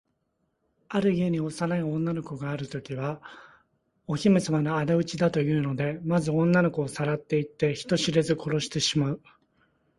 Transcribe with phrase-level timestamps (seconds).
[0.91, 3.21] その家に幼い女の子があるときは、
[4.07, 9.21] お姫さまのあだ討ちだというので、まず女の子をさらっていって、人知れず殺してしまう。